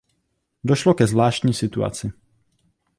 [0.69, 2.05] Došlo ke zvláštní situaci.